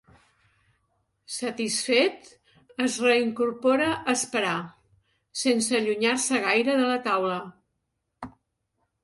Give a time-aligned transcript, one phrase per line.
[1.33, 2.31] Satisfet,
[2.85, 4.57] es reincorpora a esperar,
[5.43, 7.39] sense allunyar-se gaire de la taula.